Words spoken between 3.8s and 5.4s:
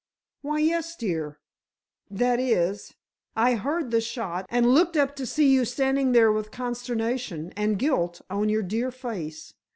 the shot, and looked up to